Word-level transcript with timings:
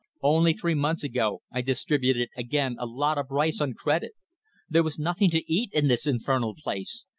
Only 0.23 0.53
three 0.53 0.73
months 0.73 1.03
ago 1.03 1.43
I 1.51 1.61
distributed 1.61 2.29
again 2.35 2.75
a 2.79 2.87
lot 2.87 3.19
of 3.19 3.29
rice 3.29 3.61
on 3.61 3.75
credit. 3.75 4.13
There 4.67 4.81
was 4.81 4.97
nothing 4.97 5.29
to 5.29 5.43
eat 5.47 5.71
in 5.73 5.89
this 5.89 6.07
infernal 6.07 6.55
place. 6.55 7.05